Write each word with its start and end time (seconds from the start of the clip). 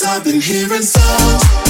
cause 0.00 0.16
I've 0.16 0.24
been 0.24 0.40
hearing 0.40 0.82
songs 0.82 1.69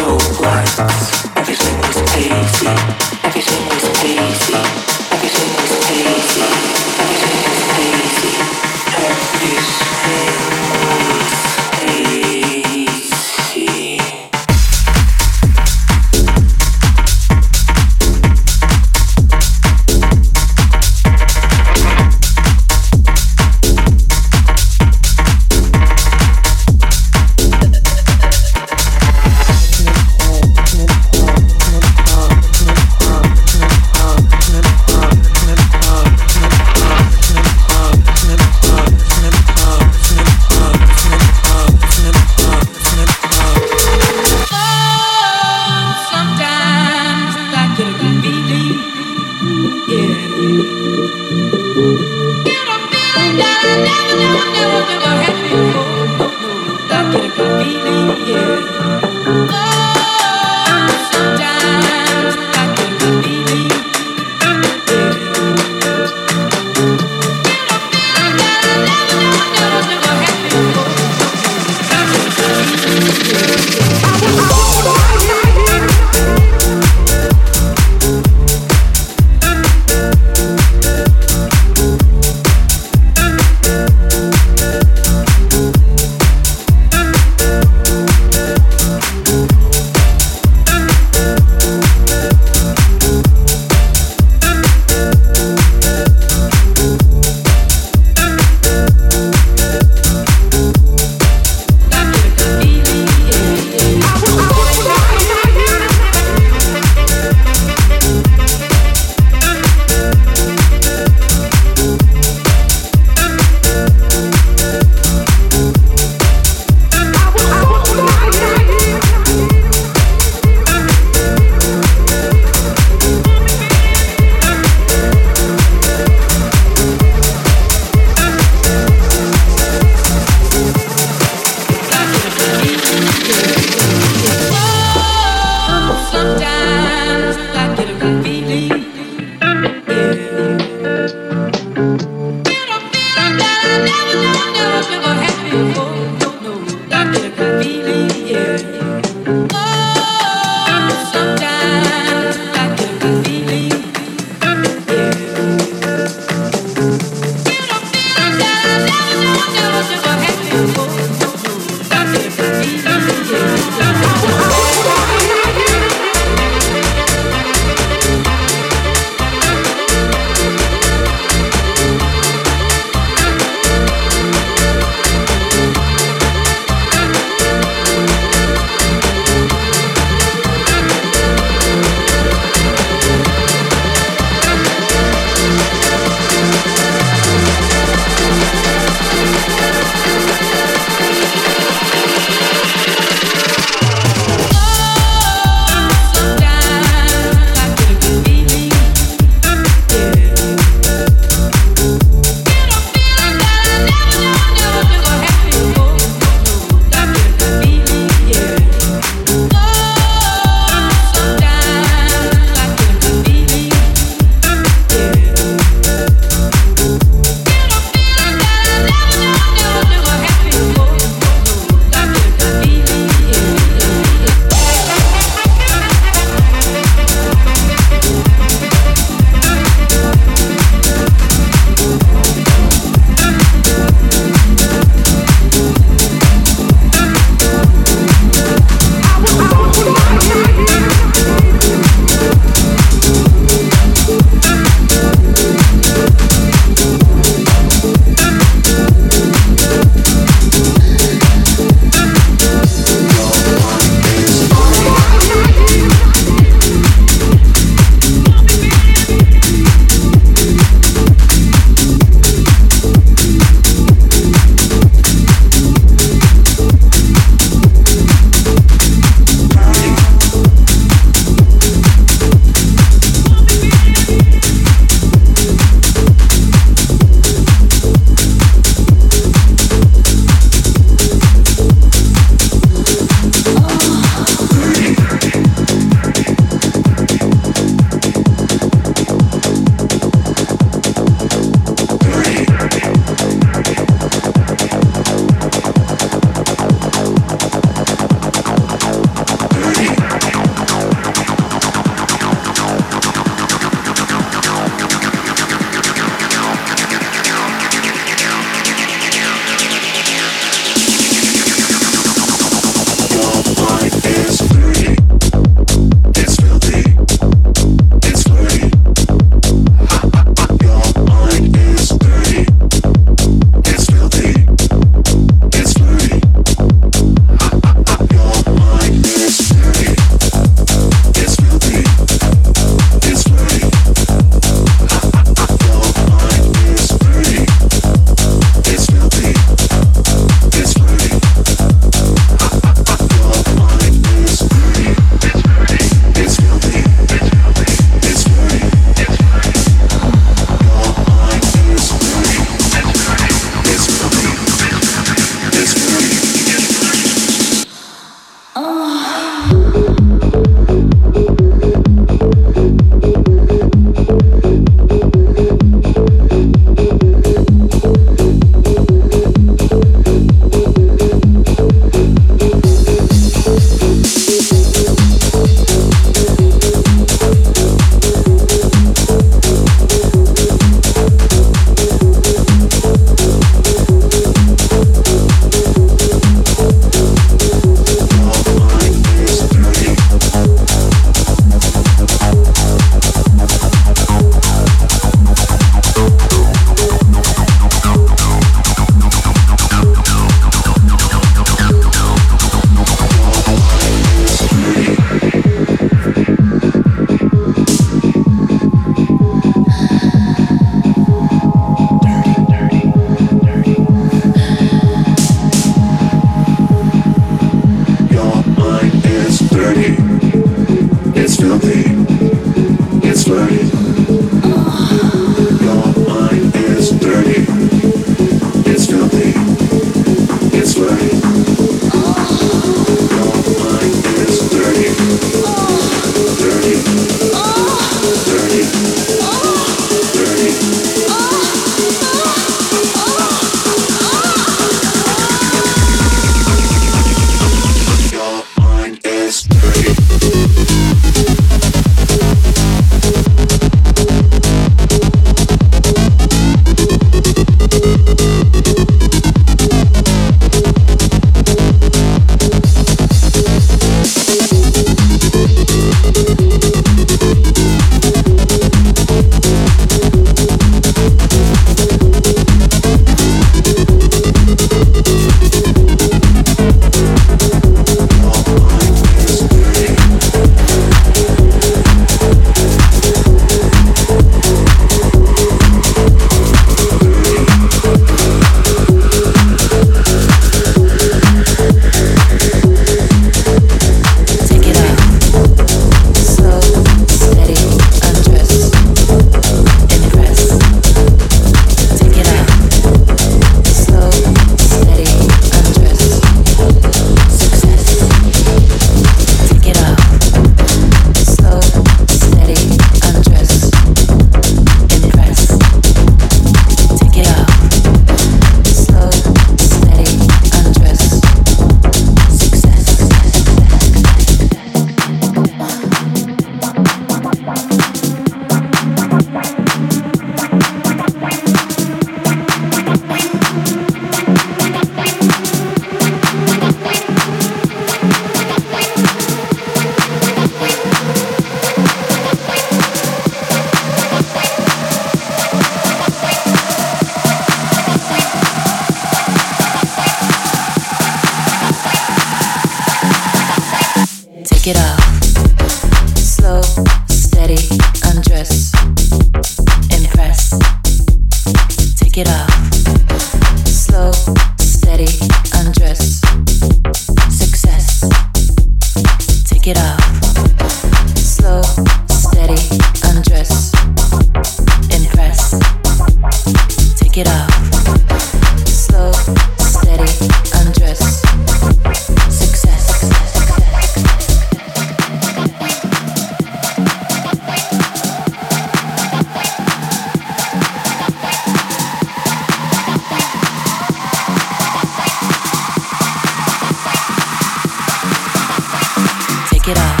Get 599.63 599.77
it 599.77 599.77
off. 599.77 600.00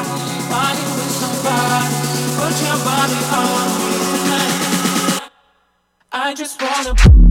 with 0.00 1.10
somebody, 1.10 1.88
put 2.38 2.54
your 2.64 2.78
body 2.84 3.20
on 3.40 3.68
me 3.78 3.92
tonight. 4.12 5.30
I 6.12 6.34
just 6.34 6.60
wanna. 6.62 7.21